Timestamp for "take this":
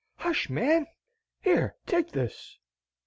1.85-2.57